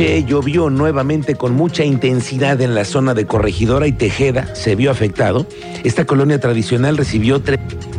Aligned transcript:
Llovió 0.00 0.70
nuevamente 0.70 1.34
con 1.34 1.54
mucha 1.54 1.84
intensidad 1.84 2.58
en 2.62 2.74
la 2.74 2.86
zona 2.86 3.12
de 3.12 3.26
Corregidora 3.26 3.86
y 3.86 3.92
Tejeda, 3.92 4.54
se 4.54 4.74
vio 4.74 4.90
afectado. 4.90 5.46
Esta 5.84 6.06
colonia 6.06 6.40
tradicional 6.40 6.96
recibió 6.96 7.42
tres 7.42 7.58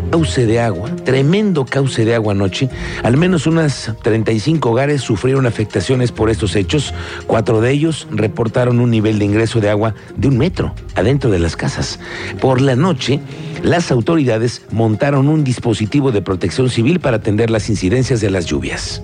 cauce 0.10 0.48
de 0.48 0.60
agua, 0.60 0.90
tremendo 1.06 1.64
cauce 1.64 2.04
de 2.04 2.16
agua 2.16 2.34
anoche. 2.34 2.70
Al 3.04 3.18
menos 3.18 3.46
unas 3.46 3.94
35 4.02 4.72
hogares 4.72 5.02
sufrieron 5.02 5.46
afectaciones 5.46 6.12
por 6.12 6.32
estos 6.32 6.56
hechos. 6.56 6.92
Cuatro 7.28 7.62
de 7.62 7.70
ellos 7.70 8.08
reportaron 8.10 8.80
un 8.80 8.90
nivel 8.90 9.20
de 9.20 9.26
ingreso 9.26 9.60
de 9.60 9.70
agua 9.70 9.94
de 10.18 10.28
un 10.28 10.40
metro 10.40 10.74
adentro 10.96 11.30
de 11.30 11.38
las 11.38 11.56
casas. 11.56 12.00
Por 12.42 12.62
la 12.62 12.76
noche, 12.76 13.20
las 13.62 13.92
autoridades 13.92 14.64
montaron 14.72 15.30
un 15.30 15.44
dispositivo 15.44 16.12
de 16.12 16.24
protección 16.24 16.72
civil 16.72 17.00
para 17.00 17.18
atender 17.18 17.52
las 17.52 17.70
incidencias 17.70 18.22
de 18.22 18.32
las 18.32 18.48
lluvias. 18.48 19.04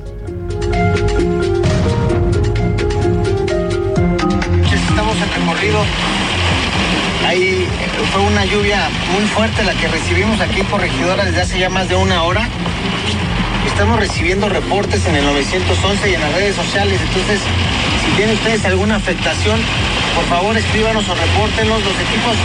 Fue 8.12 8.22
una 8.22 8.46
lluvia 8.46 8.90
muy 9.14 9.26
fuerte 9.28 9.64
la 9.64 9.74
que 9.74 9.88
recibimos 9.88 10.40
aquí 10.40 10.62
en 10.62 10.66
Corregidora 10.66 11.26
desde 11.26 11.42
hace 11.42 11.60
ya 11.60 11.70
más 11.70 11.90
de 11.90 11.96
una 11.96 12.24
hora. 12.24 12.48
Estamos 13.66 14.00
recibiendo 14.00 14.50
reportes 14.50 15.06
en 15.06 15.16
el 15.16 15.26
911 15.26 16.10
y 16.10 16.14
en 16.16 16.22
las 16.22 16.34
redes 16.34 16.56
sociales. 16.56 17.00
Entonces, 17.00 17.40
si 18.04 18.12
tienen 18.16 18.36
ustedes 18.36 18.66
alguna 18.66 18.96
afectación, 18.96 19.60
por 20.16 20.26
favor 20.26 20.58
escríbanos 20.58 21.08
o 21.10 21.14
repórtenos. 21.14 21.84
Los 21.84 21.98
equipos 22.02 22.36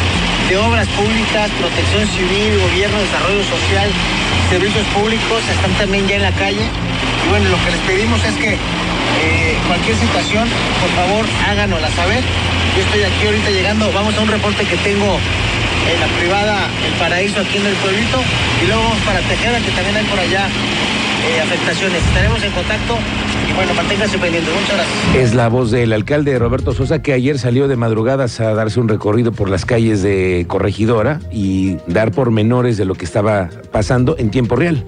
de 0.49 0.57
obras 0.59 0.89
públicas, 0.89 1.51
protección 1.59 2.07
civil, 2.09 2.61
gobierno, 2.69 2.99
desarrollo 3.01 3.45
social, 3.45 3.89
servicios 4.51 4.87
públicos 4.89 5.41
están 5.49 5.73
también 5.81 6.07
ya 6.07 6.17
en 6.17 6.23
la 6.23 6.33
calle. 6.33 6.69
Y 7.25 7.29
bueno, 7.31 7.49
lo 7.49 7.57
que 7.65 7.71
les 7.71 7.81
pedimos 7.81 8.25
es 8.25 8.35
que 8.37 8.59
eh, 9.23 9.57
cualquier 9.67 9.97
situación, 9.97 10.49
por 10.81 10.91
favor, 10.91 11.27
háganosla 11.49 11.91
saber. 11.91 12.23
Yo 12.77 12.83
estoy 12.83 13.03
aquí 13.03 13.27
ahorita 13.27 13.51
llegando, 13.51 13.93
vamos 13.93 14.17
a 14.17 14.21
un 14.21 14.29
reporte 14.29 14.65
que 14.65 14.77
tengo 14.79 15.19
en 15.93 16.01
la 16.01 16.07
privada 16.19 16.69
El 16.87 16.93
Paraíso 16.95 17.41
aquí 17.41 17.59
en 17.59 17.67
el 17.67 17.75
pueblito. 17.75 18.23
Y 18.63 18.67
luego 18.67 18.83
vamos 18.83 18.99
para 19.01 19.21
Tejeda 19.21 19.61
que 19.61 19.71
también 19.73 19.97
hay 19.97 20.05
por 20.05 20.19
allá 20.19 20.49
eh, 21.23 21.41
afectaciones. 21.41 22.03
Estaremos 22.05 22.43
en 22.43 22.53
contacto 22.53 22.99
y 23.49 23.53
bueno, 23.55 23.75
manténganse 23.75 24.19
pendientes. 24.19 24.53
Muchas 24.53 24.77
gracias. 24.77 25.15
Es 25.17 25.35
la 25.35 25.49
voz 25.49 25.71
del 25.71 25.93
alcalde 25.93 26.39
Roberto 26.39 26.73
Sosa 26.73 27.03
que 27.03 27.13
ayer 27.13 27.39
salió 27.39 27.69
de 27.69 27.77
madrugadas 27.77 28.41
a 28.41 28.55
darse 28.55 28.81
un 28.81 28.89
recorrido 28.89 29.33
por 29.33 29.49
las 29.49 29.65
calles 29.65 30.03
de 30.03 30.45
Corregidora 30.49 31.21
y 31.31 31.77
dar 31.87 32.13
pormenores 32.13 32.77
de 32.77 32.85
lo 32.85 32.95
que 32.95 33.05
estaba 33.05 33.51
pasando 33.71 34.17
en 34.19 34.31
tiempo 34.31 34.57
real. 34.57 34.85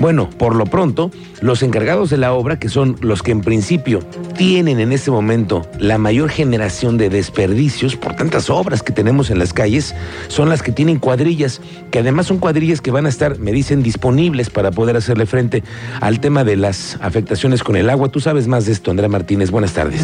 Bueno, 0.00 0.30
por 0.30 0.56
lo 0.56 0.66
pronto, 0.66 1.10
los 1.40 1.62
encargados 1.62 2.10
de 2.10 2.16
la 2.16 2.32
obra, 2.32 2.58
que 2.58 2.68
son 2.68 2.96
los 3.00 3.22
que 3.22 3.32
en 3.32 3.40
principio 3.40 4.00
tienen 4.36 4.80
en 4.80 4.92
este 4.92 5.10
momento 5.10 5.66
la 5.78 5.98
mayor 5.98 6.30
generación 6.30 6.98
de 6.98 7.08
desperdicios 7.08 7.96
por 7.96 8.14
tantas 8.14 8.50
obras 8.50 8.82
que 8.82 8.92
tenemos 8.92 9.30
en 9.30 9.38
las 9.38 9.52
calles, 9.52 9.94
son 10.28 10.48
las 10.48 10.62
que 10.62 10.72
tienen 10.72 10.98
cuadrillas, 10.98 11.60
que 11.90 11.98
además 12.00 12.26
son 12.26 12.38
cuadrillas 12.38 12.80
que 12.80 12.90
van 12.90 13.06
a 13.06 13.08
estar, 13.08 13.38
me 13.38 13.52
dicen, 13.52 13.82
disponibles 13.82 14.50
para 14.50 14.70
poder 14.70 14.96
hacerle 14.96 15.26
frente 15.26 15.62
al 16.00 16.20
tema 16.20 16.44
de 16.44 16.56
las 16.56 16.98
afectaciones 17.00 17.62
con 17.62 17.76
el 17.76 17.90
agua. 17.90 18.08
Tú 18.08 18.20
sabes 18.20 18.48
más 18.48 18.66
de 18.66 18.72
esto, 18.72 18.90
Andrea 18.90 19.08
Martínez. 19.08 19.50
Buenas 19.50 19.72
tardes. 19.72 20.02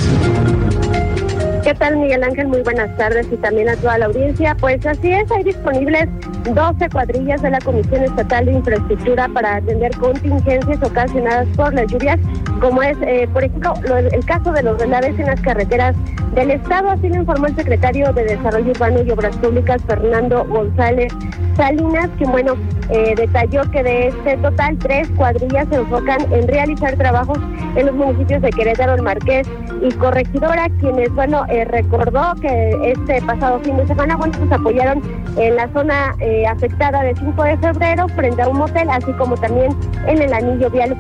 ¿Qué 1.68 1.74
tal, 1.74 1.98
Miguel 1.98 2.24
Ángel? 2.24 2.48
Muy 2.48 2.62
buenas 2.62 2.96
tardes 2.96 3.26
y 3.30 3.36
también 3.36 3.68
a 3.68 3.76
toda 3.76 3.98
la 3.98 4.06
audiencia. 4.06 4.54
Pues 4.54 4.86
así 4.86 5.12
es, 5.12 5.30
hay 5.30 5.44
disponibles 5.44 6.08
12 6.54 6.88
cuadrillas 6.88 7.42
de 7.42 7.50
la 7.50 7.58
Comisión 7.58 8.04
Estatal 8.04 8.46
de 8.46 8.52
Infraestructura 8.52 9.28
para 9.28 9.56
atender 9.56 9.94
contingencias 9.98 10.82
ocasionadas 10.82 11.46
por 11.56 11.74
las 11.74 11.86
lluvias, 11.92 12.18
como 12.60 12.82
es, 12.82 12.96
eh, 13.02 13.28
por 13.32 13.44
ejemplo, 13.44 13.74
el 13.96 14.24
caso 14.24 14.52
de 14.52 14.62
los 14.62 14.78
relaves 14.78 15.18
en 15.18 15.26
las 15.26 15.40
carreteras 15.40 15.94
del 16.34 16.50
Estado. 16.50 16.90
Así 16.90 17.08
lo 17.08 17.16
informó 17.16 17.46
el 17.46 17.56
secretario 17.56 18.12
de 18.12 18.24
Desarrollo 18.24 18.70
Urbano 18.70 19.02
y 19.02 19.10
Obras 19.10 19.36
Públicas, 19.36 19.82
Fernando 19.86 20.44
González 20.44 21.12
Salinas, 21.56 22.08
que 22.18 22.24
bueno, 22.24 22.54
eh, 22.90 23.14
detalló 23.16 23.68
que 23.70 23.82
de 23.82 24.08
este 24.08 24.36
total 24.36 24.78
tres 24.78 25.08
cuadrillas 25.16 25.66
se 25.68 25.76
enfocan 25.76 26.32
en 26.32 26.46
realizar 26.46 26.96
trabajos 26.96 27.38
en 27.74 27.86
los 27.86 27.94
municipios 27.94 28.42
de 28.42 28.50
Querétaro, 28.50 28.94
El 28.94 29.02
Marqués 29.02 29.48
y 29.82 29.92
Corregidora, 29.94 30.68
quienes, 30.80 31.12
bueno, 31.14 31.44
eh, 31.48 31.64
recordó 31.64 32.34
que 32.40 32.78
este 32.84 33.20
pasado 33.22 33.58
fin 33.60 33.76
de 33.76 33.86
semana, 33.86 34.16
bueno, 34.16 34.32
pues 34.38 34.52
apoyaron 34.52 35.02
en 35.36 35.56
la 35.56 35.68
zona 35.72 36.14
afectada 36.48 37.02
de 37.02 37.14
5 37.14 37.42
de 37.42 37.56
febrero 37.58 38.08
frente 38.08 38.42
a 38.42 38.48
un 38.48 38.58
motel, 38.58 38.88
así 38.90 39.12
como 39.12 39.36
también 39.36 39.76
en 40.06 40.22
el 40.22 40.32
anillo 40.32 40.70
vial 40.70 40.96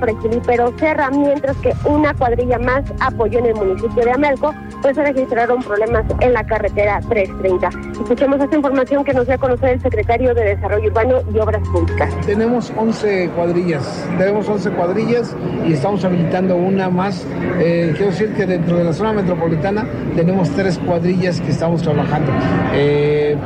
Pero 0.46 0.72
Serra, 0.78 1.10
mientras 1.10 1.47
que 1.58 1.72
una 1.84 2.14
cuadrilla 2.14 2.58
más 2.58 2.84
apoyó 3.00 3.38
en 3.38 3.46
el 3.46 3.54
municipio 3.54 4.04
de 4.04 4.10
Amelco, 4.12 4.54
pues 4.82 4.96
se 4.96 5.02
registraron 5.02 5.62
problemas 5.62 6.04
en 6.20 6.32
la 6.32 6.44
carretera 6.44 7.00
330. 7.08 7.68
Escuchemos 8.00 8.40
esta 8.40 8.56
información 8.56 9.04
que 9.04 9.12
nos 9.12 9.26
dio 9.26 9.34
a 9.34 9.38
conocer 9.38 9.70
el 9.70 9.80
secretario 9.80 10.34
de 10.34 10.56
Desarrollo 10.56 10.88
Urbano 10.88 11.22
y 11.34 11.38
Obras 11.38 11.66
Públicas. 11.68 12.14
Tenemos 12.26 12.72
11 12.76 13.30
cuadrillas, 13.30 14.06
tenemos 14.18 14.48
11 14.48 14.70
cuadrillas 14.70 15.36
y 15.66 15.72
estamos 15.72 16.04
habilitando 16.04 16.56
una 16.56 16.88
más. 16.88 17.26
Eh, 17.58 17.92
quiero 17.96 18.12
decir 18.12 18.34
que 18.34 18.46
dentro 18.46 18.76
de 18.76 18.84
la 18.84 18.92
zona 18.92 19.12
metropolitana 19.12 19.86
tenemos 20.14 20.50
tres 20.50 20.78
cuadrillas 20.78 21.40
que 21.40 21.50
estamos 21.50 21.82
trabajando. 21.82 22.32
Eh, 22.74 23.36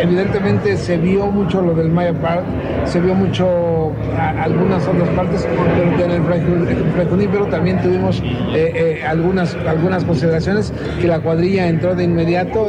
evidentemente 0.00 0.76
se 0.76 0.96
vio 0.96 1.26
mucho 1.26 1.62
lo 1.62 1.74
del 1.74 1.90
Maya 1.90 2.12
Park, 2.14 2.44
se 2.84 3.00
vio 3.00 3.14
mucho 3.14 3.92
algunas 4.18 4.86
otras 4.86 5.08
partes, 5.10 5.46
pero 5.96 6.04
en 6.04 6.10
el 6.10 7.28
pero 7.30 7.46
también 7.46 7.80
tuvimos 7.80 8.22
eh, 8.54 9.02
algunas, 9.06 9.54
algunas 9.66 10.04
consideraciones 10.04 10.72
que 11.00 11.06
la 11.06 11.20
cuadrilla 11.20 11.68
entró 11.68 11.94
de 11.94 12.04
inmediato. 12.04 12.68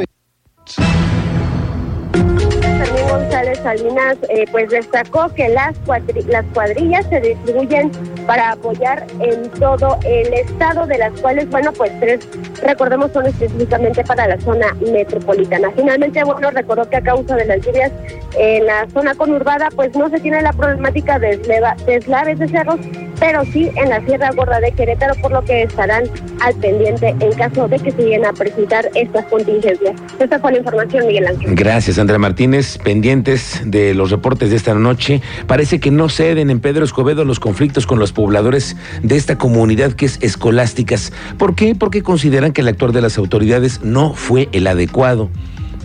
González 3.31 3.59
Salinas 3.59 4.17
eh, 4.27 4.45
pues 4.51 4.69
destacó 4.69 5.29
que 5.33 5.47
las, 5.47 5.73
las 6.27 6.45
cuadrillas 6.53 7.05
se 7.07 7.21
distribuyen 7.21 7.89
para 8.27 8.51
apoyar 8.51 9.07
en 9.21 9.49
todo 9.51 9.97
el 10.03 10.33
estado, 10.33 10.85
de 10.85 10.97
las 10.97 11.13
cuales, 11.21 11.49
bueno, 11.49 11.71
pues 11.71 11.97
tres, 12.01 12.27
recordemos, 12.61 13.09
son 13.13 13.27
específicamente 13.27 14.03
para 14.03 14.27
la 14.27 14.39
zona 14.41 14.73
metropolitana. 14.81 15.71
Finalmente, 15.77 16.21
bueno, 16.25 16.51
recordó 16.51 16.89
que 16.89 16.97
a 16.97 17.01
causa 17.01 17.37
de 17.37 17.45
las 17.45 17.65
lluvias 17.65 17.93
en 18.37 18.65
la 18.65 18.85
zona 18.89 19.15
conurbada, 19.15 19.69
pues 19.77 19.95
no 19.95 20.09
se 20.09 20.19
tiene 20.19 20.41
la 20.41 20.51
problemática 20.51 21.17
de 21.17 21.37
deslaves 21.85 22.37
de 22.37 22.49
cerros, 22.49 22.81
pero 23.21 23.45
sí 23.45 23.69
en 23.75 23.89
la 23.89 24.03
Sierra 24.03 24.31
Gorda 24.35 24.59
de 24.59 24.71
Querétaro, 24.71 25.13
por 25.21 25.31
lo 25.31 25.45
que 25.45 25.61
estarán 25.61 26.05
al 26.41 26.55
pendiente 26.55 27.15
en 27.19 27.31
caso 27.33 27.67
de 27.67 27.77
que 27.77 27.91
se 27.91 28.15
a 28.25 28.33
presentar 28.33 28.89
estas 28.95 29.25
contingencias. 29.27 29.93
Esta 30.19 30.39
fue 30.39 30.53
la 30.53 30.57
información, 30.57 31.05
Miguel 31.05 31.27
Ángel. 31.27 31.53
Gracias, 31.55 31.99
Andrea 31.99 32.17
Martínez. 32.17 32.79
Pendientes 32.79 33.61
de 33.63 33.93
los 33.93 34.09
reportes 34.09 34.49
de 34.49 34.55
esta 34.55 34.73
noche, 34.73 35.21
parece 35.45 35.79
que 35.79 35.91
no 35.91 36.09
ceden 36.09 36.49
en 36.49 36.59
Pedro 36.59 36.83
Escobedo 36.83 37.23
los 37.23 37.39
conflictos 37.39 37.85
con 37.85 37.99
los 37.99 38.11
pobladores 38.11 38.75
de 39.03 39.17
esta 39.17 39.37
comunidad 39.37 39.93
que 39.93 40.07
es 40.07 40.17
escolásticas. 40.21 41.13
¿Por 41.37 41.53
qué? 41.53 41.75
Porque 41.75 42.01
consideran 42.01 42.53
que 42.53 42.61
el 42.61 42.69
actor 42.69 42.91
de 42.91 43.01
las 43.01 43.19
autoridades 43.19 43.81
no 43.83 44.15
fue 44.15 44.49
el 44.51 44.65
adecuado 44.65 45.29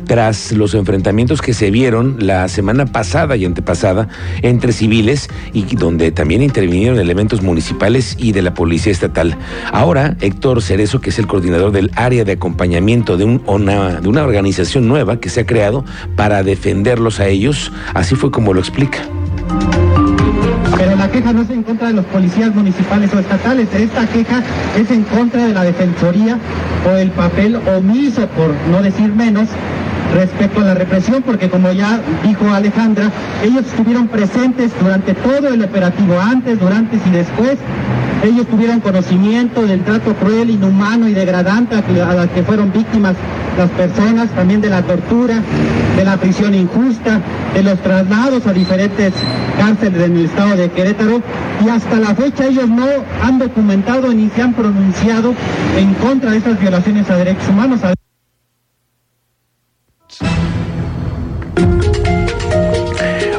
tras 0.06 0.52
los 0.52 0.74
enfrentamientos 0.74 1.42
que 1.42 1.52
se 1.52 1.70
vieron 1.70 2.16
la 2.20 2.48
semana 2.48 2.86
pasada 2.86 3.36
y 3.36 3.44
antepasada 3.44 4.08
entre 4.42 4.72
civiles 4.72 5.28
y 5.52 5.76
donde 5.76 6.12
también 6.12 6.42
intervinieron 6.42 6.98
elementos 6.98 7.42
municipales 7.42 8.16
y 8.18 8.32
de 8.32 8.42
la 8.42 8.54
Policía 8.54 8.92
Estatal. 8.92 9.36
Ahora, 9.72 10.16
Héctor 10.20 10.62
Cerezo, 10.62 11.00
que 11.00 11.10
es 11.10 11.18
el 11.18 11.26
coordinador 11.26 11.72
del 11.72 11.90
área 11.94 12.24
de 12.24 12.32
acompañamiento 12.32 13.16
de, 13.16 13.24
una, 13.24 14.24
organización 14.24 14.88
nueva 14.88 15.20
que 15.20 15.28
se 15.28 15.40
ha 15.40 15.46
creado 15.46 15.84
para 16.16 16.42
defenderlos 16.42 17.20
a 17.20 17.26
ellos, 17.26 17.72
así 17.94 18.14
fue 18.14 18.30
como 18.30 18.54
lo 18.54 18.60
explica. 18.60 19.00
Pero 20.76 20.96
la 20.96 21.10
queja 21.10 21.32
no 21.32 21.42
es 21.42 21.50
en 21.50 21.62
contra 21.62 21.88
de 21.88 21.94
los 21.94 22.04
policías 22.06 22.54
municipales 22.54 23.12
o 23.14 23.18
estatales, 23.18 23.68
esta 23.74 24.06
queja 24.06 24.42
es 24.76 24.90
en 24.90 25.04
contra 25.04 25.46
de 25.46 25.54
la 25.54 25.64
Defensoría 25.64 26.38
o 26.86 26.96
el 26.96 27.10
papel 27.10 27.56
omiso, 27.56 28.26
por 28.28 28.54
no 28.70 28.82
decir 28.82 29.12
menos, 29.14 29.48
respecto 30.16 30.60
a 30.60 30.64
la 30.64 30.74
represión, 30.74 31.22
porque 31.22 31.50
como 31.50 31.70
ya 31.72 32.00
dijo 32.24 32.48
Alejandra, 32.50 33.10
ellos 33.44 33.66
estuvieron 33.66 34.08
presentes 34.08 34.72
durante 34.80 35.14
todo 35.14 35.48
el 35.48 35.62
operativo, 35.62 36.18
antes, 36.18 36.58
durante 36.58 36.96
y 36.96 37.10
después. 37.10 37.58
Ellos 38.24 38.46
tuvieron 38.46 38.80
conocimiento 38.80 39.66
del 39.66 39.84
trato 39.84 40.14
cruel, 40.14 40.48
inhumano 40.48 41.06
y 41.06 41.12
degradante 41.12 41.76
a 41.76 42.14
las 42.14 42.28
que 42.30 42.42
fueron 42.42 42.72
víctimas 42.72 43.14
las 43.58 43.70
personas, 43.70 44.30
también 44.30 44.60
de 44.60 44.70
la 44.70 44.82
tortura, 44.82 45.36
de 45.96 46.04
la 46.04 46.16
prisión 46.16 46.54
injusta, 46.54 47.20
de 47.54 47.62
los 47.62 47.78
traslados 47.80 48.46
a 48.46 48.52
diferentes 48.52 49.12
cárceles 49.58 50.02
en 50.02 50.16
el 50.16 50.24
estado 50.26 50.56
de 50.56 50.70
Querétaro 50.70 51.22
y 51.64 51.68
hasta 51.68 51.96
la 51.96 52.14
fecha 52.14 52.46
ellos 52.46 52.68
no 52.68 52.86
han 53.22 53.38
documentado 53.38 54.12
ni 54.12 54.28
se 54.30 54.42
han 54.42 54.54
pronunciado 54.54 55.34
en 55.78 55.94
contra 55.94 56.30
de 56.30 56.38
estas 56.38 56.60
violaciones 56.60 57.08
a 57.10 57.16
derechos 57.16 57.48
humanos. 57.48 57.80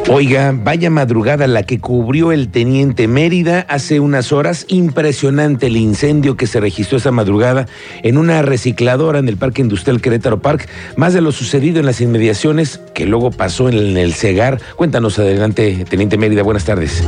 Oiga, 0.09 0.53
vaya 0.55 0.89
madrugada 0.89 1.47
la 1.47 1.63
que 1.63 1.79
cubrió 1.79 2.31
el 2.31 2.47
teniente 2.47 3.09
Mérida 3.09 3.65
hace 3.67 3.99
unas 3.99 4.31
horas. 4.31 4.65
Impresionante 4.69 5.67
el 5.67 5.75
incendio 5.75 6.37
que 6.37 6.47
se 6.47 6.61
registró 6.61 6.97
esa 6.97 7.11
madrugada 7.11 7.65
en 8.03 8.17
una 8.17 8.41
recicladora 8.41 9.19
en 9.19 9.27
el 9.27 9.35
Parque 9.35 9.61
Industrial 9.61 9.99
Querétaro 9.99 10.39
Park. 10.39 10.69
Más 10.95 11.13
de 11.13 11.19
lo 11.19 11.33
sucedido 11.33 11.81
en 11.81 11.85
las 11.85 11.99
inmediaciones 11.99 12.77
que 12.95 13.05
luego 13.05 13.31
pasó 13.31 13.67
en 13.67 13.97
el 13.97 14.13
Cegar. 14.13 14.61
Cuéntanos 14.77 15.19
adelante, 15.19 15.83
teniente 15.89 16.17
Mérida. 16.17 16.41
Buenas 16.41 16.63
tardes. 16.63 17.05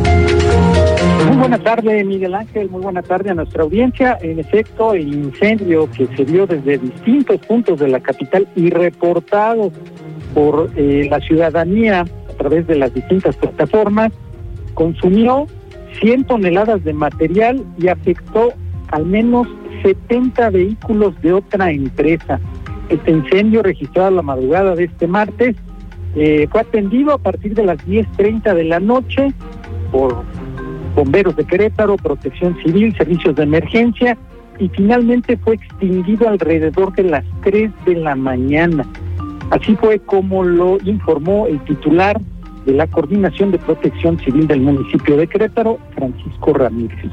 Muy 1.26 1.38
buena 1.38 1.58
tarde, 1.58 2.04
Miguel 2.04 2.36
Ángel. 2.36 2.70
Muy 2.70 2.82
buena 2.82 3.02
tarde 3.02 3.30
a 3.30 3.34
nuestra 3.34 3.64
audiencia. 3.64 4.18
En 4.22 4.40
efecto, 4.40 4.94
el 4.94 5.08
incendio 5.08 5.90
que 5.90 6.06
se 6.18 6.26
dio 6.26 6.46
desde 6.46 6.78
distintos 6.78 7.40
puntos 7.48 7.80
de 7.80 7.88
la 7.88 8.02
capital 8.02 8.46
y 8.58 8.70
reportado 8.72 9.72
por 10.34 10.70
eh, 10.76 11.08
la 11.10 11.22
ciudadanía 11.22 12.06
través 12.40 12.66
de 12.66 12.76
las 12.76 12.94
distintas 12.94 13.36
plataformas, 13.36 14.12
consumió 14.74 15.46
100 16.00 16.24
toneladas 16.24 16.84
de 16.84 16.94
material 16.94 17.64
y 17.78 17.90
afectó 17.90 18.54
al 18.88 19.06
menos 19.06 19.48
70 19.84 20.50
vehículos 20.50 21.22
de 21.22 21.34
otra 21.34 21.72
empresa. 21.72 22.40
Este 22.90 23.12
incendio 23.12 23.62
registrado 23.62 24.10
la 24.10 24.22
madrugada 24.22 24.74
de 24.76 24.86
este 24.86 25.06
martes 25.06 25.56
eh, 26.16 26.48
fue 26.50 26.62
atendido 26.62 27.14
a 27.14 27.18
partir 27.20 27.54
de 27.54 27.64
las 27.64 27.78
10.30 27.86 28.56
de 28.56 28.64
la 28.64 28.80
noche 28.80 29.32
por 29.92 30.24
bomberos 30.96 31.36
de 31.36 31.44
Querétaro, 31.44 31.98
protección 31.98 32.58
civil, 32.64 32.96
servicios 32.98 33.36
de 33.36 33.44
emergencia 33.44 34.18
y 34.58 34.70
finalmente 34.70 35.38
fue 35.38 35.56
extinguido 35.56 36.28
alrededor 36.28 36.94
de 36.96 37.04
las 37.04 37.26
3 37.44 37.72
de 37.86 37.96
la 37.96 38.16
mañana. 38.16 38.86
Así 39.52 39.76
fue 39.76 40.00
como 40.00 40.44
lo 40.44 40.78
informó 40.86 41.48
el 41.48 41.60
titular 41.64 42.20
de 42.66 42.74
la 42.74 42.86
Coordinación 42.88 43.52
de 43.52 43.58
Protección 43.58 44.20
Civil 44.20 44.48
del 44.48 44.62
municipio 44.62 45.18
de 45.18 45.28
Querétaro, 45.28 45.80
Francisco 45.96 46.54
Ramírez. 46.54 47.12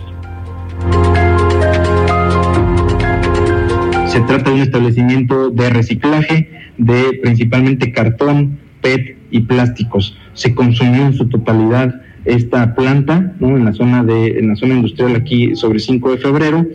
Se 4.09 4.21
trata 4.23 4.51
de 4.51 4.57
un 4.57 4.63
establecimiento 4.63 5.51
de 5.51 5.71
reciclaje 5.71 6.51
de 6.77 7.19
principalmente 7.23 7.93
cartón, 7.93 8.59
PET 8.83 9.17
y 9.31 9.41
plásticos. 9.41 10.17
Se 10.35 10.55
consumió 10.55 11.07
en 11.07 11.15
su 11.15 11.29
totalidad 11.29 12.03
esta 12.27 12.75
planta 12.75 13.35
¿no? 13.41 13.57
en 13.57 13.65
la 13.65 13.73
zona 13.73 14.05
de 14.05 14.39
en 14.39 14.49
la 14.49 14.57
zona 14.57 14.75
industrial 14.75 15.17
aquí 15.17 15.55
sobre 15.55 15.79
5 15.79 16.11
de 16.11 16.19
febrero 16.19 16.67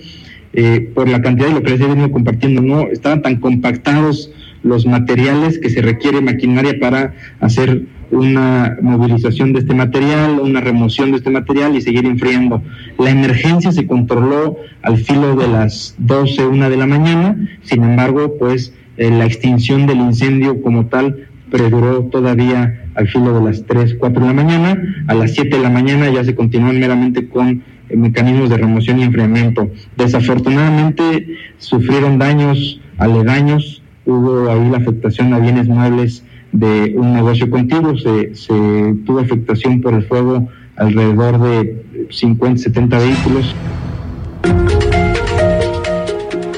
eh, 0.53 0.91
por 0.93 1.09
la 1.09 1.21
cantidad 1.21 1.49
de 1.49 1.55
lo 1.55 1.61
que 1.61 1.71
les 1.71 1.81
he 1.81 1.87
venido 1.87 2.11
compartiendo 2.11 2.61
no 2.61 2.87
estaban 2.87 3.21
tan 3.21 3.35
compactados 3.35 4.31
los 4.63 4.85
materiales 4.85 5.59
que 5.59 5.69
se 5.69 5.81
requiere 5.81 6.21
maquinaria 6.21 6.79
para 6.79 7.13
hacer 7.39 7.83
una 8.11 8.77
movilización 8.81 9.53
de 9.53 9.59
este 9.59 9.73
material, 9.73 10.39
una 10.39 10.59
remoción 10.61 11.11
de 11.11 11.17
este 11.17 11.29
material 11.29 11.75
y 11.75 11.81
seguir 11.81 12.05
enfriando. 12.05 12.61
La 12.99 13.09
emergencia 13.09 13.71
se 13.71 13.87
controló 13.87 14.57
al 14.81 14.97
filo 14.97 15.35
de 15.35 15.47
las 15.47 15.95
12, 15.97 16.45
una 16.45 16.69
de 16.69 16.77
la 16.77 16.87
mañana, 16.87 17.37
sin 17.63 17.83
embargo, 17.83 18.35
pues 18.37 18.73
eh, 18.97 19.09
la 19.09 19.25
extinción 19.25 19.87
del 19.87 19.97
incendio 19.97 20.61
como 20.61 20.87
tal 20.87 21.27
perduró 21.49 22.03
todavía 22.03 22.85
al 22.95 23.07
filo 23.07 23.39
de 23.39 23.45
las 23.45 23.65
3, 23.65 23.95
4 23.95 24.21
de 24.21 24.27
la 24.27 24.33
mañana. 24.33 25.03
A 25.07 25.13
las 25.13 25.33
7 25.33 25.57
de 25.57 25.63
la 25.63 25.69
mañana 25.69 26.09
ya 26.09 26.23
se 26.23 26.35
continúan 26.35 26.79
meramente 26.79 27.27
con 27.27 27.63
eh, 27.89 27.95
mecanismos 27.95 28.49
de 28.49 28.57
remoción 28.57 28.99
y 28.99 29.03
enfriamiento. 29.03 29.69
Desafortunadamente 29.97 31.37
sufrieron 31.57 32.17
daños 32.17 32.81
aledaños, 32.97 33.80
hubo 34.05 34.49
ahí 34.49 34.69
la 34.69 34.77
afectación 34.77 35.33
a 35.33 35.39
bienes 35.39 35.67
muebles 35.67 36.23
de 36.51 36.93
un 36.97 37.13
negocio 37.13 37.49
contiguo, 37.49 37.97
se, 37.97 38.35
se 38.35 38.95
tuvo 39.05 39.19
afectación 39.19 39.81
por 39.81 39.93
el 39.93 40.03
fuego 40.03 40.47
alrededor 40.75 41.39
de 41.39 42.07
50, 42.09 42.61
70 42.61 42.97
vehículos. 42.97 43.55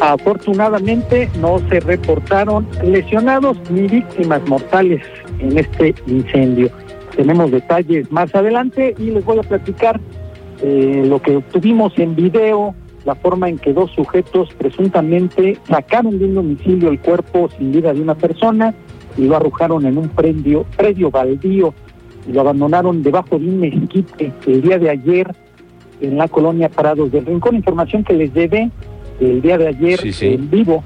Afortunadamente 0.01 1.29
no 1.39 1.59
se 1.69 1.79
reportaron 1.79 2.67
lesionados 2.83 3.57
ni 3.69 3.87
víctimas 3.87 4.41
mortales 4.47 5.01
en 5.39 5.57
este 5.57 5.95
incendio. 6.07 6.69
Tenemos 7.15 7.51
detalles 7.51 8.11
más 8.11 8.33
adelante 8.35 8.95
y 8.97 9.11
les 9.11 9.23
voy 9.23 9.39
a 9.39 9.43
platicar 9.43 9.99
eh, 10.61 11.03
lo 11.07 11.21
que 11.21 11.37
obtuvimos 11.37 11.93
en 11.97 12.15
video, 12.15 12.75
la 13.05 13.15
forma 13.15 13.49
en 13.49 13.57
que 13.57 13.73
dos 13.73 13.91
sujetos 13.91 14.49
presuntamente 14.57 15.57
sacaron 15.67 16.17
de 16.19 16.25
un 16.25 16.35
domicilio 16.35 16.89
el 16.89 16.99
cuerpo 16.99 17.49
sin 17.57 17.71
vida 17.71 17.93
de 17.93 18.01
una 18.01 18.15
persona 18.15 18.73
y 19.17 19.25
lo 19.25 19.35
arrojaron 19.35 19.85
en 19.85 19.97
un 19.97 20.09
predio, 20.09 20.65
predio 20.77 21.11
baldío 21.11 21.73
y 22.27 22.31
lo 22.31 22.41
abandonaron 22.41 23.03
debajo 23.03 23.37
de 23.37 23.47
un 23.47 23.59
mezquite 23.59 24.31
el 24.47 24.61
día 24.61 24.79
de 24.79 24.89
ayer 24.89 25.35
en 26.01 26.17
la 26.17 26.27
colonia 26.27 26.69
Parados 26.69 27.11
del 27.11 27.25
Rincón. 27.25 27.55
Información 27.55 28.03
que 28.03 28.13
les 28.13 28.33
debe 28.33 28.69
el 29.19 29.41
día 29.41 29.57
de 29.57 29.67
ayer 29.67 29.99
Sí, 29.99 30.13
sí. 30.13 30.27
en 30.27 30.49
vivo. 30.49 30.83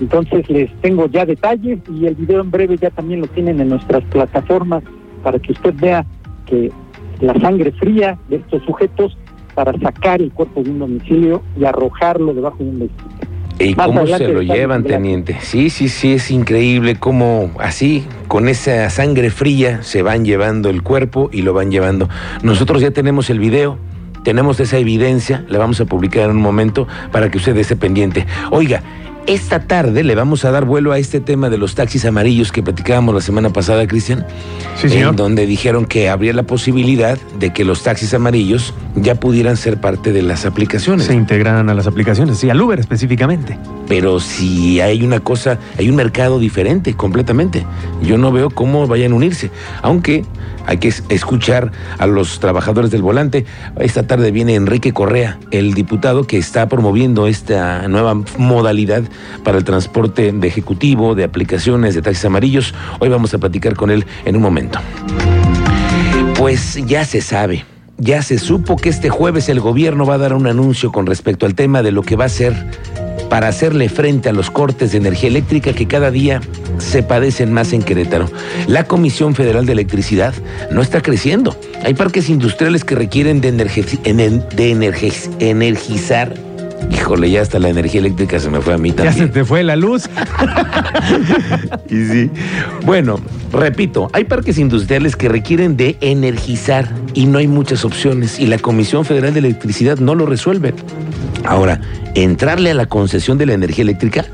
Entonces 0.00 0.48
les 0.48 0.72
tengo 0.80 1.06
ya 1.06 1.24
detalles 1.26 1.78
y 1.92 2.06
el 2.06 2.14
video 2.14 2.40
en 2.40 2.50
breve 2.50 2.76
ya 2.78 2.90
también 2.90 3.20
lo 3.20 3.26
tienen 3.28 3.60
en 3.60 3.68
nuestras 3.68 4.02
plataformas 4.04 4.82
para 5.22 5.38
que 5.38 5.52
usted 5.52 5.74
vea 5.74 6.04
que 6.46 6.72
la 7.20 7.34
sangre 7.38 7.70
fría 7.72 8.18
de 8.28 8.36
estos 8.36 8.62
sujetos 8.64 9.16
para 9.64 9.78
sacar 9.78 10.22
el 10.22 10.32
cuerpo 10.32 10.62
de 10.62 10.70
un 10.70 10.78
domicilio 10.78 11.42
y 11.58 11.66
arrojarlo 11.66 12.32
debajo 12.32 12.56
de 12.60 12.64
un 12.64 12.78
mezquite. 12.78 13.28
¿Y 13.58 13.74
Más 13.74 13.88
cómo 13.88 14.06
se 14.06 14.28
lo 14.28 14.40
llevan, 14.40 14.84
teniente? 14.84 15.36
Sí, 15.42 15.68
sí, 15.68 15.90
sí, 15.90 16.14
es 16.14 16.30
increíble 16.30 16.96
cómo 16.96 17.50
así, 17.58 18.06
con 18.26 18.48
esa 18.48 18.88
sangre 18.88 19.28
fría, 19.28 19.82
se 19.82 20.00
van 20.00 20.24
llevando 20.24 20.70
el 20.70 20.82
cuerpo 20.82 21.28
y 21.30 21.42
lo 21.42 21.52
van 21.52 21.70
llevando. 21.70 22.08
Nosotros 22.42 22.80
ya 22.80 22.90
tenemos 22.90 23.28
el 23.28 23.38
video, 23.38 23.76
tenemos 24.24 24.58
esa 24.60 24.78
evidencia, 24.78 25.44
la 25.48 25.58
vamos 25.58 25.78
a 25.82 25.84
publicar 25.84 26.24
en 26.24 26.30
un 26.30 26.42
momento 26.42 26.88
para 27.12 27.30
que 27.30 27.36
usted 27.36 27.54
esté 27.58 27.76
pendiente. 27.76 28.26
Oiga, 28.50 28.82
esta 29.26 29.60
tarde 29.60 30.02
le 30.02 30.14
vamos 30.14 30.44
a 30.44 30.50
dar 30.50 30.64
vuelo 30.64 30.92
a 30.92 30.98
este 30.98 31.20
tema 31.20 31.50
de 31.50 31.58
los 31.58 31.74
taxis 31.74 32.04
amarillos 32.04 32.52
que 32.52 32.62
platicábamos 32.62 33.14
la 33.14 33.20
semana 33.20 33.50
pasada, 33.50 33.86
Cristian. 33.86 34.26
Sí, 34.76 34.88
señor. 34.88 35.10
En 35.10 35.16
donde 35.16 35.46
dijeron 35.46 35.86
que 35.86 36.08
habría 36.08 36.32
la 36.32 36.42
posibilidad 36.42 37.18
de 37.38 37.52
que 37.52 37.64
los 37.64 37.82
taxis 37.82 38.14
amarillos 38.14 38.74
ya 38.96 39.14
pudieran 39.14 39.56
ser 39.56 39.80
parte 39.80 40.12
de 40.12 40.22
las 40.22 40.46
aplicaciones. 40.46 41.06
Se 41.06 41.14
integran 41.14 41.68
a 41.68 41.74
las 41.74 41.86
aplicaciones, 41.86 42.38
sí, 42.38 42.50
al 42.50 42.60
Uber 42.60 42.78
específicamente. 42.78 43.58
Pero 43.88 44.20
si 44.20 44.80
hay 44.80 45.02
una 45.02 45.20
cosa, 45.20 45.58
hay 45.78 45.88
un 45.88 45.96
mercado 45.96 46.38
diferente 46.38 46.94
completamente. 46.94 47.66
Yo 48.02 48.18
no 48.18 48.32
veo 48.32 48.50
cómo 48.50 48.86
vayan 48.86 49.12
a 49.12 49.16
unirse. 49.16 49.50
Aunque 49.82 50.24
hay 50.70 50.78
que 50.78 50.86
es- 50.88 51.02
escuchar 51.08 51.72
a 51.98 52.06
los 52.06 52.38
trabajadores 52.38 52.92
del 52.92 53.02
volante. 53.02 53.44
Esta 53.80 54.04
tarde 54.06 54.30
viene 54.30 54.54
Enrique 54.54 54.92
Correa, 54.92 55.38
el 55.50 55.74
diputado 55.74 56.24
que 56.28 56.38
está 56.38 56.68
promoviendo 56.68 57.26
esta 57.26 57.88
nueva 57.88 58.14
modalidad 58.38 59.02
para 59.42 59.58
el 59.58 59.64
transporte 59.64 60.30
de 60.32 60.46
ejecutivo, 60.46 61.16
de 61.16 61.24
aplicaciones, 61.24 61.96
de 61.96 62.02
taxis 62.02 62.24
amarillos. 62.24 62.72
Hoy 63.00 63.08
vamos 63.08 63.34
a 63.34 63.38
platicar 63.38 63.74
con 63.74 63.90
él 63.90 64.06
en 64.24 64.36
un 64.36 64.42
momento. 64.42 64.78
Pues 66.36 66.76
ya 66.86 67.04
se 67.04 67.20
sabe, 67.20 67.64
ya 67.98 68.22
se 68.22 68.38
supo 68.38 68.76
que 68.76 68.90
este 68.90 69.10
jueves 69.10 69.48
el 69.48 69.58
gobierno 69.58 70.06
va 70.06 70.14
a 70.14 70.18
dar 70.18 70.34
un 70.34 70.46
anuncio 70.46 70.92
con 70.92 71.04
respecto 71.06 71.46
al 71.46 71.56
tema 71.56 71.82
de 71.82 71.90
lo 71.90 72.02
que 72.02 72.14
va 72.14 72.24
a 72.24 72.26
hacer 72.28 72.54
para 73.30 73.48
hacerle 73.48 73.88
frente 73.88 74.28
a 74.28 74.32
los 74.34 74.50
cortes 74.50 74.92
de 74.92 74.98
energía 74.98 75.30
eléctrica 75.30 75.72
que 75.72 75.86
cada 75.86 76.10
día 76.10 76.42
se 76.78 77.02
padecen 77.02 77.52
más 77.52 77.72
en 77.72 77.82
Querétaro. 77.82 78.28
La 78.66 78.84
Comisión 78.84 79.34
Federal 79.34 79.64
de 79.64 79.72
Electricidad 79.72 80.34
no 80.70 80.82
está 80.82 81.00
creciendo. 81.00 81.56
Hay 81.84 81.94
parques 81.94 82.28
industriales 82.28 82.84
que 82.84 82.96
requieren 82.96 83.40
de, 83.40 83.48
energizar. 85.38 86.34
Híjole, 86.92 87.30
ya 87.30 87.42
hasta 87.42 87.58
la 87.58 87.68
energía 87.68 88.00
eléctrica 88.00 88.38
se 88.40 88.50
me 88.50 88.60
fue 88.60 88.74
a 88.74 88.78
mí 88.78 88.90
Ya 88.90 88.96
también. 89.04 89.26
se 89.28 89.32
te 89.32 89.44
fue 89.44 89.62
la 89.62 89.76
luz. 89.76 90.08
Y 91.88 92.04
sí. 92.04 92.30
Bueno, 92.84 93.18
repito, 93.52 94.08
hay 94.12 94.24
parques 94.24 94.58
industriales 94.58 95.16
que 95.16 95.28
requieren 95.28 95.76
de 95.76 95.96
energizar 96.00 96.88
y 97.14 97.26
no 97.26 97.38
hay 97.38 97.48
muchas 97.48 97.84
opciones 97.84 98.38
y 98.38 98.46
la 98.46 98.58
Comisión 98.58 99.04
Federal 99.04 99.32
de 99.32 99.40
Electricidad 99.40 99.98
no 99.98 100.14
lo 100.14 100.26
resuelve. 100.26 100.74
Ahora, 101.44 101.80
entrarle 102.14 102.70
a 102.70 102.74
la 102.74 102.86
concesión 102.86 103.38
de 103.38 103.46
la 103.46 103.54
energía 103.54 103.82
eléctrica 103.82 104.24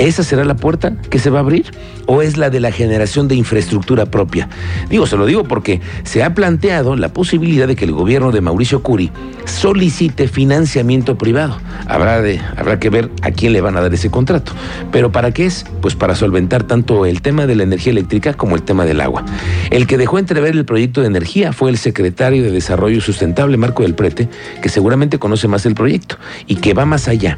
¿Esa 0.00 0.24
será 0.24 0.46
la 0.46 0.56
puerta 0.56 0.94
que 1.10 1.18
se 1.18 1.28
va 1.28 1.40
a 1.40 1.42
abrir? 1.42 1.66
¿O 2.06 2.22
es 2.22 2.38
la 2.38 2.48
de 2.48 2.58
la 2.58 2.72
generación 2.72 3.28
de 3.28 3.34
infraestructura 3.34 4.06
propia? 4.06 4.48
Digo, 4.88 5.06
se 5.06 5.18
lo 5.18 5.26
digo 5.26 5.44
porque 5.44 5.82
se 6.04 6.22
ha 6.22 6.32
planteado 6.32 6.96
la 6.96 7.10
posibilidad 7.12 7.68
de 7.68 7.76
que 7.76 7.84
el 7.84 7.92
gobierno 7.92 8.32
de 8.32 8.40
Mauricio 8.40 8.82
Curi 8.82 9.12
solicite 9.44 10.26
financiamiento 10.26 11.18
privado. 11.18 11.58
Habrá, 11.86 12.22
de, 12.22 12.40
habrá 12.56 12.80
que 12.80 12.88
ver 12.88 13.10
a 13.20 13.30
quién 13.30 13.52
le 13.52 13.60
van 13.60 13.76
a 13.76 13.82
dar 13.82 13.92
ese 13.92 14.10
contrato. 14.10 14.52
¿Pero 14.90 15.12
para 15.12 15.32
qué 15.32 15.44
es? 15.44 15.66
Pues 15.82 15.96
para 15.96 16.14
solventar 16.14 16.62
tanto 16.62 17.04
el 17.04 17.20
tema 17.20 17.46
de 17.46 17.56
la 17.56 17.64
energía 17.64 17.92
eléctrica 17.92 18.32
como 18.32 18.56
el 18.56 18.62
tema 18.62 18.86
del 18.86 19.02
agua. 19.02 19.26
El 19.68 19.86
que 19.86 19.98
dejó 19.98 20.18
entrever 20.18 20.56
el 20.56 20.64
proyecto 20.64 21.02
de 21.02 21.08
energía 21.08 21.52
fue 21.52 21.68
el 21.68 21.76
secretario 21.76 22.42
de 22.42 22.50
Desarrollo 22.50 23.02
Sustentable, 23.02 23.58
Marco 23.58 23.82
del 23.82 23.94
Prete, 23.94 24.30
que 24.62 24.70
seguramente 24.70 25.18
conoce 25.18 25.46
más 25.46 25.66
el 25.66 25.74
proyecto 25.74 26.16
y 26.46 26.56
que 26.56 26.72
va 26.72 26.86
más 26.86 27.06
allá. 27.06 27.36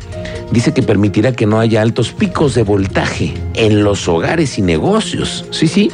Dice 0.52 0.72
que 0.72 0.84
permitirá 0.84 1.32
que 1.32 1.46
no 1.46 1.58
haya 1.58 1.82
altos 1.82 2.12
picos 2.12 2.51
de 2.54 2.62
voltaje 2.62 3.34
en 3.54 3.84
los 3.84 4.08
hogares 4.08 4.58
y 4.58 4.62
negocios. 4.62 5.44
Sí, 5.50 5.68
sí. 5.68 5.90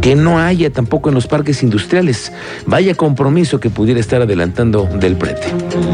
Que 0.00 0.14
no 0.14 0.38
haya 0.38 0.70
tampoco 0.70 1.08
en 1.08 1.14
los 1.14 1.26
parques 1.26 1.62
industriales. 1.62 2.30
Vaya 2.66 2.94
compromiso 2.94 3.60
que 3.60 3.70
pudiera 3.70 3.98
estar 3.98 4.20
adelantando 4.20 4.84
del 4.84 5.16
prete. 5.16 5.46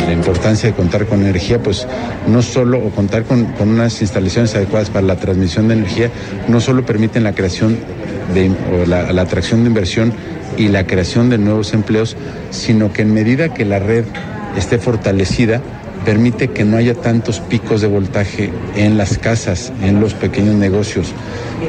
La 0.04 0.12
importancia 0.12 0.70
de 0.70 0.74
contar 0.74 1.06
con 1.06 1.20
energía, 1.20 1.62
pues 1.62 1.86
no 2.26 2.42
solo, 2.42 2.78
o 2.78 2.90
contar 2.90 3.22
con, 3.24 3.44
con 3.52 3.68
unas 3.68 4.00
instalaciones 4.00 4.54
adecuadas 4.56 4.90
para 4.90 5.06
la 5.06 5.16
transmisión 5.16 5.68
de 5.68 5.74
energía, 5.74 6.10
no 6.48 6.60
solo 6.60 6.84
permiten 6.84 7.22
la 7.22 7.32
creación 7.32 7.78
de, 8.34 8.50
o 8.50 8.86
la, 8.86 9.12
la 9.12 9.22
atracción 9.22 9.62
de 9.62 9.68
inversión 9.68 10.12
y 10.56 10.68
la 10.68 10.86
creación 10.86 11.30
de 11.30 11.38
nuevos 11.38 11.72
empleos, 11.72 12.16
sino 12.50 12.92
que 12.92 13.02
en 13.02 13.14
medida 13.14 13.54
que 13.54 13.64
la 13.64 13.78
red 13.78 14.04
esté 14.56 14.78
fortalecida, 14.78 15.62
permite 16.04 16.48
que 16.48 16.64
no 16.64 16.76
haya 16.76 16.94
tantos 16.94 17.40
picos 17.40 17.80
de 17.80 17.88
voltaje 17.88 18.50
en 18.76 18.96
las 18.96 19.18
casas, 19.18 19.72
en 19.82 20.00
los 20.00 20.14
pequeños 20.14 20.54
negocios. 20.54 21.12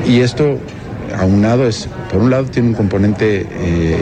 Y 0.07 0.21
esto, 0.21 0.59
aunado, 1.17 1.67
es, 1.67 1.87
por 2.11 2.21
un 2.21 2.31
lado, 2.31 2.45
tiene 2.45 2.69
un 2.69 2.75
componente 2.75 3.47
eh, 3.49 3.97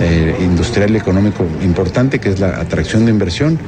eh, 0.00 0.36
industrial 0.40 0.92
y 0.92 0.96
económico 0.96 1.46
importante, 1.62 2.18
que 2.18 2.30
es 2.30 2.40
la 2.40 2.60
atracción 2.60 3.04
de 3.04 3.10
inversión, 3.10 3.58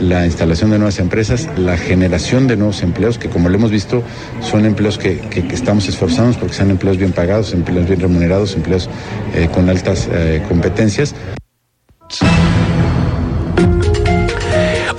la 0.00 0.24
instalación 0.24 0.70
de 0.70 0.78
nuevas 0.78 0.98
empresas, 0.98 1.48
la 1.56 1.76
generación 1.76 2.46
de 2.46 2.56
nuevos 2.56 2.82
empleos, 2.82 3.18
que 3.18 3.28
como 3.28 3.48
lo 3.48 3.56
hemos 3.56 3.70
visto, 3.70 4.02
son 4.40 4.64
empleos 4.64 4.98
que, 4.98 5.20
estamos 5.52 5.88
esforzándonos 5.88 6.38
porque 6.38 6.54
sean 6.54 6.70
empleos 6.70 6.96
bien 6.96 7.12
pagados, 7.12 7.52
empleos 7.52 7.86
bien 7.86 8.00
remunerados, 8.00 8.54
empleos 8.54 8.88
eh, 9.34 9.48
con 9.52 9.68
altas 9.68 10.08
eh, 10.12 10.42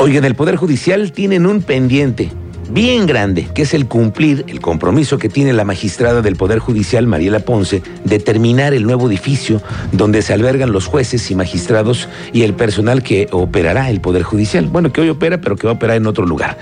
competencias. 0.01 0.09
Oigan, 0.09 0.25
el 0.25 0.35
Poder 0.35 0.55
Judicial 0.55 1.11
tienen 1.11 1.45
un 1.45 1.61
pendiente 1.61 2.31
bien 2.73 3.05
grande, 3.05 3.49
que 3.53 3.63
es 3.63 3.73
el 3.73 3.87
cumplir 3.87 4.45
el 4.47 4.61
compromiso 4.61 5.17
que 5.17 5.29
tiene 5.29 5.53
la 5.53 5.65
magistrada 5.65 6.21
del 6.21 6.35
Poder 6.35 6.59
Judicial, 6.59 7.05
Mariela 7.05 7.39
Ponce, 7.39 7.83
de 8.03 8.19
terminar 8.19 8.73
el 8.73 8.83
nuevo 8.83 9.09
edificio 9.09 9.61
donde 9.91 10.21
se 10.21 10.33
albergan 10.33 10.71
los 10.71 10.85
jueces 10.85 11.29
y 11.31 11.35
magistrados 11.35 12.07
y 12.31 12.43
el 12.43 12.53
personal 12.53 13.03
que 13.03 13.27
operará 13.31 13.89
el 13.89 13.99
Poder 13.99 14.23
Judicial. 14.23 14.67
Bueno, 14.67 14.91
que 14.91 15.01
hoy 15.01 15.09
opera, 15.09 15.41
pero 15.41 15.55
que 15.55 15.67
va 15.67 15.73
a 15.73 15.75
operar 15.75 15.97
en 15.97 16.07
otro 16.07 16.25
lugar. 16.25 16.57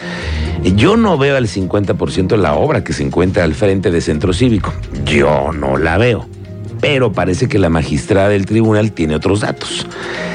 Yo 0.75 0.97
no 0.97 1.17
veo 1.17 1.37
al 1.37 1.47
50% 1.47 2.37
la 2.37 2.55
obra 2.55 2.83
que 2.83 2.93
se 2.93 3.03
encuentra 3.03 3.43
al 3.43 3.53
frente 3.53 3.91
de 3.91 4.01
Centro 4.01 4.33
Cívico. 4.33 4.73
Yo 5.05 5.51
no 5.53 5.77
la 5.77 5.97
veo 5.97 6.27
pero 6.81 7.11
parece 7.11 7.47
que 7.47 7.59
la 7.59 7.69
magistrada 7.69 8.29
del 8.29 8.45
tribunal 8.45 8.91
tiene 8.91 9.15
otros 9.15 9.41
datos. 9.41 9.85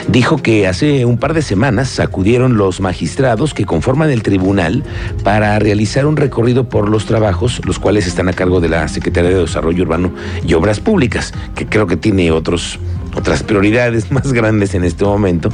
Dijo 0.08 0.36
que 0.36 0.66
hace 0.66 1.04
un 1.04 1.18
par 1.18 1.34
de 1.34 1.42
semanas 1.42 1.98
acudieron 2.00 2.56
los 2.56 2.80
magistrados 2.80 3.54
que 3.54 3.64
conforman 3.64 4.10
el 4.10 4.22
tribunal 4.22 4.84
para 5.22 5.58
realizar 5.58 6.06
un 6.06 6.16
recorrido 6.16 6.68
por 6.68 6.88
los 6.88 7.06
trabajos, 7.06 7.60
los 7.64 7.78
cuales 7.78 8.06
están 8.06 8.28
a 8.28 8.32
cargo 8.32 8.60
de 8.60 8.68
la 8.68 8.86
Secretaría 8.88 9.30
de 9.30 9.40
Desarrollo 9.40 9.82
Urbano 9.82 10.12
y 10.46 10.54
Obras 10.54 10.80
Públicas, 10.80 11.32
que 11.54 11.66
creo 11.66 11.86
que 11.86 11.96
tiene 11.96 12.30
otros, 12.30 12.78
otras 13.16 13.42
prioridades 13.42 14.10
más 14.10 14.32
grandes 14.32 14.74
en 14.74 14.84
este 14.84 15.04
momento, 15.04 15.48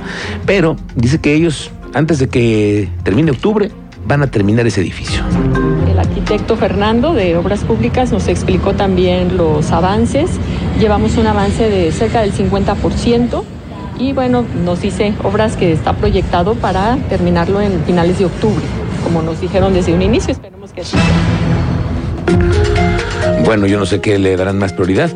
pero 0.47 0.76
dice 0.97 1.20
que 1.20 1.35
ellos, 1.35 1.70
antes 1.94 2.18
de 2.18 2.28
que 2.28 2.88
termine 3.04 3.30
octubre, 3.30 3.70
van 4.06 4.23
a 4.23 4.30
terminar 4.30 4.66
ese 4.66 4.80
edificio. 4.80 5.23
Arquitecto 6.00 6.57
Fernando 6.57 7.12
de 7.12 7.37
Obras 7.37 7.61
Públicas 7.61 8.11
nos 8.11 8.26
explicó 8.26 8.73
también 8.73 9.37
los 9.37 9.71
avances. 9.71 10.30
Llevamos 10.80 11.19
un 11.19 11.26
avance 11.26 11.69
de 11.69 11.92
cerca 11.92 12.23
del 12.23 12.33
50% 12.33 13.42
y 13.99 14.14
bueno, 14.14 14.45
nos 14.64 14.80
dice 14.80 15.12
obras 15.23 15.57
que 15.57 15.73
está 15.73 15.92
proyectado 15.92 16.54
para 16.54 16.97
terminarlo 17.11 17.61
en 17.61 17.85
finales 17.85 18.19
de 18.19 18.25
octubre, 18.25 18.64
como 19.04 19.21
nos 19.21 19.42
dijeron 19.42 19.75
desde 19.75 19.92
un 19.92 20.00
inicio. 20.00 20.33
Esperemos 20.33 20.73
que 20.73 20.80
así 20.80 20.97
sea. 20.97 21.02
Bueno, 23.45 23.66
yo 23.66 23.78
no 23.78 23.85
sé 23.85 24.00
qué 24.00 24.19
le 24.19 24.37
darán 24.37 24.59
más 24.59 24.73
prioridad. 24.73 25.11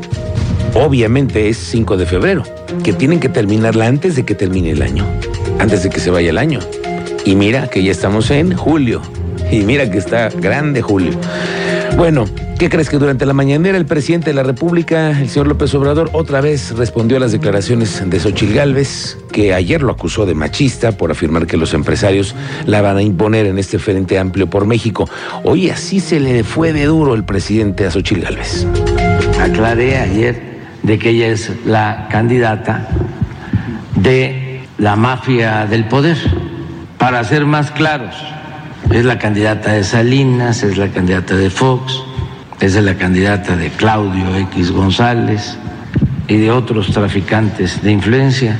Obviamente 0.74 1.48
es 1.48 1.56
5 1.56 1.96
de 1.96 2.04
febrero, 2.04 2.42
que 2.82 2.92
tienen 2.92 3.20
que 3.20 3.30
terminarla 3.30 3.86
antes 3.86 4.16
de 4.16 4.24
que 4.24 4.34
termine 4.34 4.72
el 4.72 4.82
año, 4.82 5.06
antes 5.58 5.82
de 5.82 5.88
que 5.88 5.98
se 6.00 6.10
vaya 6.10 6.28
el 6.28 6.36
año. 6.36 6.60
Y 7.24 7.36
mira 7.36 7.68
que 7.68 7.82
ya 7.82 7.90
estamos 7.90 8.30
en 8.30 8.54
julio. 8.54 9.00
Y 9.54 9.62
mira 9.62 9.88
que 9.88 9.98
está 9.98 10.30
grande 10.30 10.82
julio. 10.82 11.12
Bueno, 11.96 12.24
¿qué 12.58 12.68
crees 12.68 12.90
que 12.90 12.98
durante 12.98 13.24
la 13.24 13.34
mañanera 13.34 13.78
el 13.78 13.86
presidente 13.86 14.30
de 14.30 14.34
la 14.34 14.42
República, 14.42 15.10
el 15.10 15.28
señor 15.28 15.46
López 15.46 15.72
Obrador, 15.76 16.10
otra 16.12 16.40
vez 16.40 16.72
respondió 16.76 17.18
a 17.18 17.20
las 17.20 17.30
declaraciones 17.30 18.02
de 18.04 18.18
Xochil 18.18 18.52
Gálvez, 18.52 19.16
que 19.30 19.54
ayer 19.54 19.80
lo 19.80 19.92
acusó 19.92 20.26
de 20.26 20.34
machista 20.34 20.90
por 20.90 21.12
afirmar 21.12 21.46
que 21.46 21.56
los 21.56 21.72
empresarios 21.72 22.34
la 22.66 22.82
van 22.82 22.96
a 22.96 23.02
imponer 23.02 23.46
en 23.46 23.60
este 23.60 23.78
Frente 23.78 24.18
Amplio 24.18 24.50
por 24.50 24.66
México? 24.66 25.08
Hoy 25.44 25.70
así 25.70 26.00
se 26.00 26.18
le 26.18 26.42
fue 26.42 26.72
de 26.72 26.86
duro 26.86 27.14
el 27.14 27.22
presidente 27.22 27.86
a 27.86 27.92
Xochil 27.92 28.22
Gálvez. 28.22 28.66
Aclaré 29.40 29.98
ayer 29.98 30.42
de 30.82 30.98
que 30.98 31.10
ella 31.10 31.28
es 31.28 31.52
la 31.64 32.08
candidata 32.10 32.88
de 33.94 34.62
la 34.78 34.96
mafia 34.96 35.66
del 35.66 35.86
poder 35.86 36.16
para 36.98 37.22
ser 37.22 37.46
más 37.46 37.70
claros, 37.70 38.16
es 38.90 39.04
la 39.04 39.18
candidata 39.18 39.72
de 39.72 39.84
Salinas, 39.84 40.62
es 40.62 40.76
la 40.76 40.88
candidata 40.88 41.34
de 41.36 41.50
Fox, 41.50 42.02
es 42.60 42.74
la 42.76 42.94
candidata 42.94 43.56
de 43.56 43.70
Claudio 43.70 44.36
X 44.36 44.70
González 44.70 45.56
y 46.28 46.36
de 46.36 46.50
otros 46.50 46.88
traficantes 46.88 47.82
de 47.82 47.92
influencia. 47.92 48.56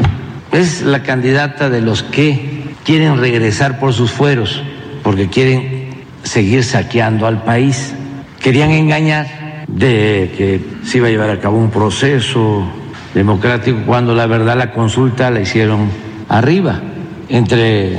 Es 0.52 0.83
la 0.83 1.02
candidata 1.02 1.71
de 1.71 1.81
los 1.81 2.02
que 2.02 2.64
quieren 2.85 3.19
regresar 3.19 3.78
por 3.78 3.93
sus 3.93 4.11
fueros, 4.11 4.62
porque 5.02 5.28
quieren 5.28 5.90
seguir 6.23 6.64
saqueando 6.64 7.26
al 7.26 7.43
país. 7.43 7.95
Querían 8.40 8.71
engañar 8.71 9.64
de 9.69 10.33
que 10.37 10.61
se 10.85 10.99
iba 10.99 11.09
a 11.09 11.11
llevar 11.11 11.31
a 11.31 11.40
cabo 11.40 11.59
un 11.59 11.71
proceso 11.71 12.66
democrático 13.14 13.78
cuando 13.87 14.14
la 14.14 14.26
verdad 14.26 14.57
la 14.57 14.73
consulta 14.73 15.31
la 15.31 15.40
hicieron 15.40 15.88
arriba, 16.28 16.81
entre 17.28 17.99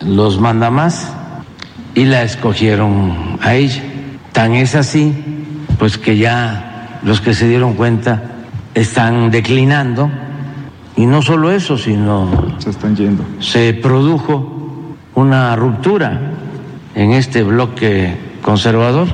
los 0.00 0.40
mandamás 0.40 1.15
y 1.96 2.04
la 2.04 2.22
escogieron 2.22 3.38
a 3.40 3.54
ella. 3.54 3.82
Tan 4.30 4.54
es 4.54 4.76
así, 4.76 5.12
pues 5.78 5.98
que 5.98 6.16
ya 6.16 7.00
los 7.02 7.20
que 7.20 7.34
se 7.34 7.48
dieron 7.48 7.74
cuenta 7.74 8.22
están 8.74 9.30
declinando 9.30 10.10
y 10.94 11.06
no 11.06 11.22
solo 11.22 11.50
eso, 11.50 11.76
sino 11.78 12.54
se 12.58 12.70
están 12.70 12.94
yendo. 12.94 13.24
Se 13.40 13.72
produjo 13.72 14.94
una 15.14 15.56
ruptura 15.56 16.20
en 16.94 17.12
este 17.12 17.42
bloque 17.42 18.14
conservador. 18.42 19.08